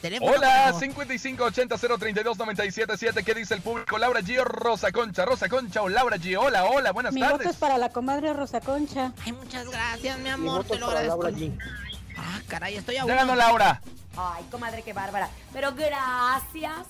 [0.00, 0.30] Teléfono.
[0.32, 0.78] Hola, conejo.
[0.80, 3.22] 55 80 032 977.
[3.24, 3.98] ¿Qué dice el público?
[3.98, 5.24] Laura G o Rosa Concha.
[5.24, 6.36] Rosa Concha o Laura G.
[6.38, 7.50] Hola, hola, buenas Mi voto tardes.
[7.52, 9.12] es para la comadre Rosa Concha.
[9.24, 11.22] Ay, muchas gracias, mi Mi amor, voto te lo para agradezco.
[11.24, 11.58] Laura G.
[12.16, 13.34] Ah, caray, estoy a Ya ganó.
[13.34, 13.80] Laura.
[14.16, 15.28] Ay, comadre, qué bárbara.
[15.52, 16.86] Pero gracias.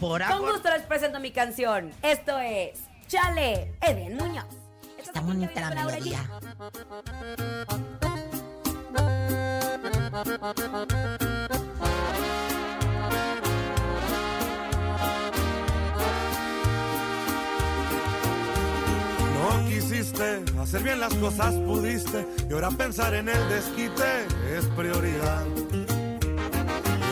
[0.00, 1.92] Por Con gusto les presento mi canción.
[2.02, 4.44] Esto es Chale, Eden Muñoz.
[4.98, 6.16] Esto Está bonita la Laura G.
[10.14, 10.20] No
[19.66, 22.24] quisiste hacer bien las cosas, pudiste.
[22.48, 25.44] Y ahora pensar en el desquite es prioridad.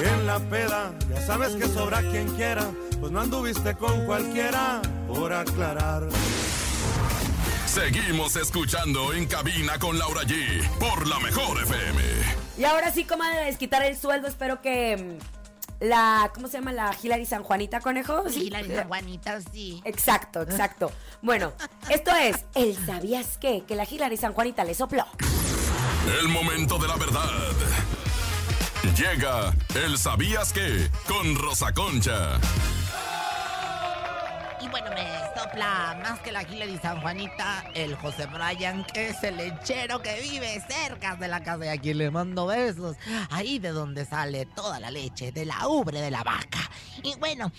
[0.00, 2.70] Y en la peda, ya sabes que sobra quien quiera.
[3.00, 6.04] Pues no anduviste con cualquiera, por aclarar.
[7.66, 12.41] Seguimos escuchando en cabina con Laura G por la mejor FM.
[12.62, 14.28] Y ahora sí, comadre, desquitar el sueldo.
[14.28, 15.18] Espero que
[15.80, 16.30] mm, la.
[16.32, 16.70] ¿Cómo se llama?
[16.70, 18.30] La Hilary San Juanita, conejo.
[18.30, 19.82] Sí, la San Juanita, sí.
[19.84, 20.92] Exacto, exacto.
[21.22, 21.54] Bueno,
[21.90, 23.64] esto es el ¿Sabías qué?
[23.66, 25.04] Que la Hilary San Juanita le sopló.
[26.20, 27.50] El momento de la verdad.
[28.96, 30.88] Llega el ¿Sabías qué?
[31.08, 32.38] Con Rosa Concha.
[34.72, 35.04] Bueno, me
[35.38, 40.18] sopla más que la Hilary San Juanita, el José Bryan, que es el lechero que
[40.22, 42.96] vive cerca de la casa y a quien le mando besos.
[43.28, 46.70] Ahí de donde sale toda la leche, de la ubre de la vaca.
[47.02, 47.52] Y bueno,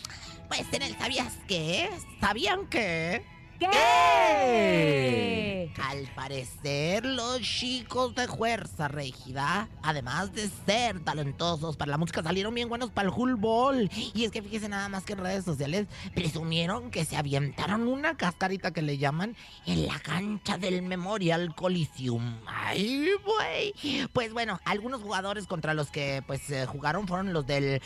[0.48, 1.88] pues en el ¿Sabías qué?
[2.20, 3.24] ¿Sabían qué?
[3.72, 5.72] ¿Qué?
[5.82, 12.54] Al parecer, los chicos de Fuerza Régida, además de ser talentosos para la música, salieron
[12.54, 13.90] bien buenos para el fútbol.
[14.14, 18.18] Y es que fíjense nada más que en redes sociales presumieron que se avientaron una
[18.18, 22.40] cascarita que le llaman en la cancha del Memorial Coliseum.
[22.48, 23.74] ¡Ay, güey!
[24.14, 27.82] Pues bueno, algunos jugadores contra los que pues eh, jugaron fueron los del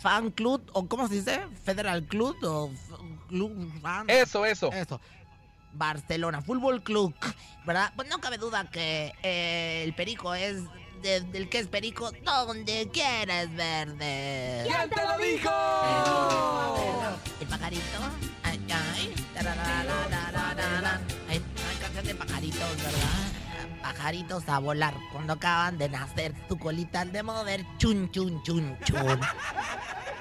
[0.00, 1.40] Fan Club, o ¿cómo se dice?
[1.64, 2.70] Federal Club, o
[3.28, 3.70] Club.
[4.08, 4.72] Eso, eso.
[4.72, 5.00] Eso.
[5.72, 7.14] Barcelona Fútbol Club,
[7.66, 7.92] ¿verdad?
[7.94, 10.56] Pues no cabe duda que eh, el perico es
[11.02, 14.64] de- del que es perico donde quieres verde.
[14.66, 15.50] ¿Quién te lo dijo?
[17.40, 17.82] El pajarito.
[18.42, 19.14] Ay, ay.
[21.28, 23.32] Ay, hay canción de pajaritos, ¿verdad?
[23.88, 26.34] Pajaritos a volar cuando acaban de nacer.
[26.46, 27.64] Tu colita al de mover.
[27.78, 29.18] Chun, chun, chun, chun.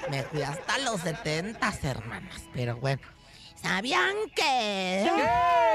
[0.10, 2.44] Me fui hasta los setentas, hermanas.
[2.54, 3.02] Pero bueno.
[3.62, 5.12] ¿Sabían que?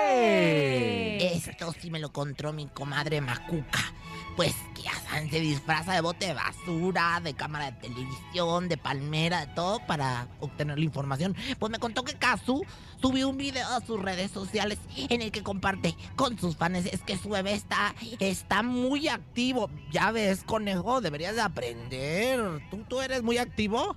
[0.08, 1.32] ¿Qué?
[1.34, 3.92] Esto sí me lo contó mi comadre Macuca.
[4.36, 9.44] Pues que saben, se disfraza de bote de basura, de cámara de televisión, de palmera,
[9.44, 11.36] de todo para obtener la información.
[11.58, 12.64] Pues me contó que Kazu
[13.02, 16.86] subió un video a sus redes sociales en el que comparte con sus fans.
[16.86, 19.68] Es que su bebé está, está muy activo.
[19.90, 22.62] Ya ves, conejo, deberías de aprender.
[22.70, 23.96] ¿Tú, tú eres muy activo?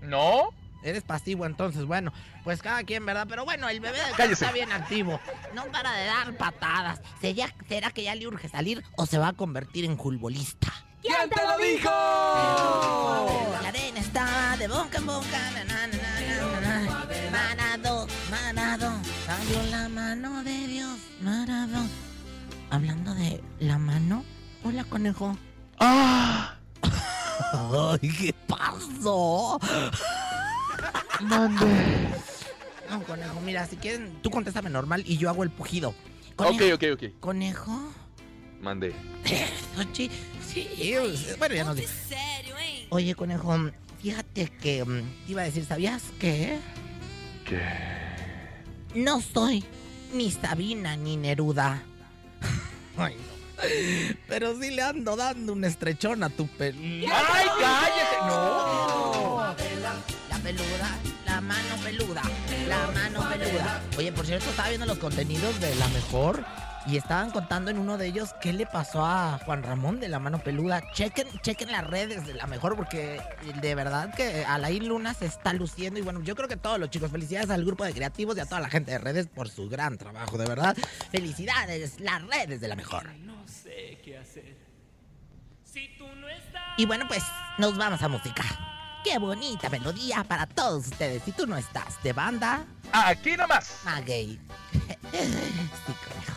[0.00, 0.50] ¿No?
[0.84, 2.12] Eres pasivo, entonces, bueno,
[2.44, 3.26] pues cada quien, ¿verdad?
[3.26, 5.18] Pero bueno, el bebé de está bien activo.
[5.54, 7.00] No para de dar patadas.
[7.22, 10.72] ¿Será, ¿Será que ya le urge salir o se va a convertir en futbolista?
[11.00, 11.90] ¿Quién te lo dijo?
[13.62, 15.50] La arena está de boca en boca.
[15.54, 17.73] Na, na, na,
[19.44, 20.98] Salió la mano de Dios.
[21.20, 21.86] Manado.
[22.70, 24.24] Hablando de la mano.
[24.62, 25.36] Hola, conejo.
[25.80, 26.56] ¡Ah!
[28.00, 29.58] Ay, ¿qué pasó?
[31.20, 31.66] Mande.
[32.88, 35.90] No, conejo, mira, si quieren, tú contéstame normal y yo hago el pujido.
[36.36, 36.74] Ok, Conejo.
[36.74, 37.20] ok, ok.
[37.20, 37.92] ¿Conejo?
[38.62, 38.94] Mandé.
[39.76, 40.10] Sochi,
[40.46, 40.94] sí,
[41.38, 41.86] bueno, ya no sé.
[42.88, 43.54] Oye, conejo,
[44.00, 46.58] fíjate que mm, te iba a decir, ¿sabías qué?
[47.44, 48.13] ¿Qué?
[48.94, 49.64] No soy
[50.12, 51.82] ni Sabina ni Neruda.
[52.96, 53.34] Ay, no.
[54.28, 56.78] Pero sí le ando dando un estrechón a tu pelo.
[56.80, 58.16] ¡Ay, cállese!
[58.26, 59.54] ¡No!
[60.30, 62.22] La peluda, la mano peluda,
[62.68, 63.82] la mano peluda.
[63.96, 66.44] Oye, por cierto, estaba viendo los contenidos de La Mejor
[66.86, 70.18] y estaban contando en uno de ellos qué le pasó a Juan Ramón de La
[70.18, 70.82] Mano Peluda.
[70.92, 73.20] Chequen, chequen las redes de La Mejor porque
[73.60, 76.90] de verdad que Alain Luna se está luciendo y bueno, yo creo que todos los
[76.90, 79.68] chicos, felicidades al grupo de creativos y a toda la gente de redes por su
[79.68, 80.76] gran trabajo, de verdad.
[81.10, 83.08] Felicidades, las redes de La Mejor.
[86.76, 87.22] Y bueno, pues
[87.58, 88.44] nos vamos a música.
[89.04, 91.22] Qué bonita melodía para todos ustedes.
[91.24, 92.66] Si tú no estás de banda,
[92.96, 93.80] Aquí nomás.
[93.84, 94.38] Maguey.
[95.12, 96.33] sí, conejo.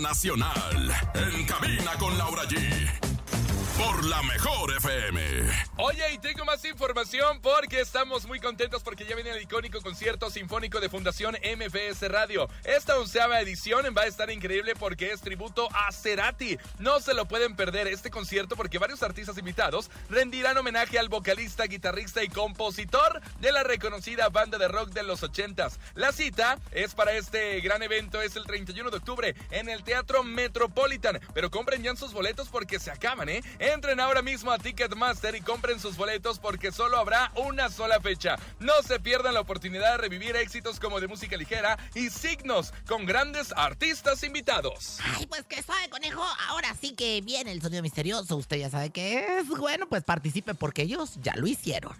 [0.00, 0.92] Nacional.
[1.14, 2.56] En cabina con Laura G.
[3.78, 5.67] Por la mejor FM.
[5.88, 10.28] Oye, y tengo más información porque estamos muy contentos porque ya viene el icónico concierto
[10.28, 12.46] sinfónico de Fundación MFS Radio.
[12.62, 16.58] Esta onceava edición va a estar increíble porque es tributo a Cerati.
[16.78, 21.64] No se lo pueden perder este concierto porque varios artistas invitados rendirán homenaje al vocalista,
[21.64, 25.78] guitarrista y compositor de la reconocida banda de rock de los 80s.
[25.94, 30.22] La cita es para este gran evento, es el 31 de octubre en el Teatro
[30.22, 31.18] Metropolitan.
[31.32, 33.42] Pero compren ya sus boletos porque se acaban, ¿eh?
[33.58, 38.36] Entren ahora mismo a Ticketmaster y compren sus boletos porque solo habrá una sola fecha.
[38.60, 43.06] No se pierdan la oportunidad de revivir éxitos como de música ligera y signos con
[43.06, 44.98] grandes artistas invitados.
[45.02, 46.22] Ay, pues que sabe, conejo.
[46.48, 48.36] Ahora sí que viene el sonido misterioso.
[48.36, 49.48] Usted ya sabe qué es.
[49.48, 51.96] Bueno, pues participe porque ellos ya lo hicieron.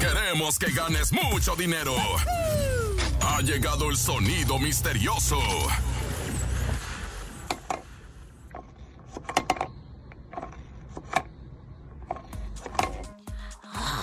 [0.00, 1.94] Queremos que ganes mucho dinero.
[3.20, 5.38] Ha llegado el sonido misterioso.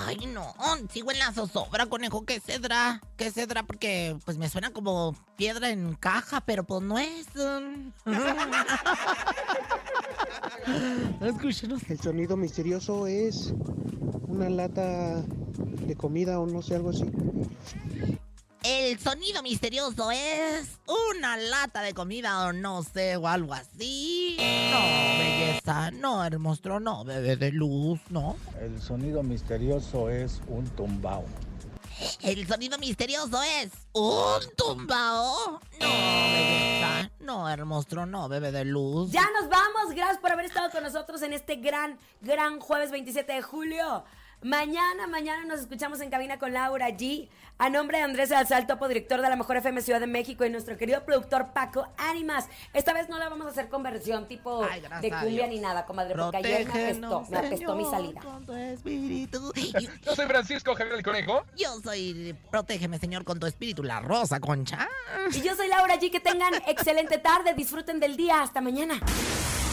[0.09, 0.55] Ay, no.
[0.91, 2.25] Sigo en la zozobra, conejo.
[2.25, 2.99] ¿Qué cedrá?
[3.15, 3.61] ¿Qué cedrá?
[3.61, 7.27] Porque pues me suena como piedra en caja, pero pues no es.
[7.35, 7.91] um.
[11.21, 11.83] Escúchenos.
[11.87, 13.53] El sonido misterioso es
[14.27, 17.05] una lata de comida o no sé, algo así.
[18.69, 20.79] El sonido misterioso es
[21.11, 24.37] una lata de comida o no sé, o algo así.
[24.69, 28.37] No, belleza, no, hermoso, no, bebé de luz, no.
[28.61, 31.25] El sonido misterioso es un tumbao.
[32.21, 35.59] El sonido misterioso es un tumbao.
[35.81, 39.09] No, belleza, no, hermoso, no, bebé de luz.
[39.11, 39.95] Ya nos vamos.
[39.95, 44.03] Gracias por haber estado con nosotros en este gran, gran jueves 27 de julio.
[44.41, 47.27] Mañana, mañana nos escuchamos en cabina con Laura G.
[47.57, 50.49] A nombre de Andrés Alzal, topo director de la Mejor FM Ciudad de México y
[50.49, 52.47] nuestro querido productor Paco Ánimas.
[52.71, 56.15] Esta vez no la vamos a hacer conversión tipo Ay, de cumbia ni nada, comadre,
[56.15, 58.21] porque ayer me apestó, me apestó mi salida.
[60.05, 61.43] Yo soy Francisco Javier el Conejo.
[61.57, 64.87] Yo soy, protégeme, Señor, con tu espíritu, la rosa, concha.
[65.33, 66.09] Y yo soy Laura G.
[66.09, 68.41] Que tengan excelente tarde, disfruten del día.
[68.41, 69.01] Hasta mañana.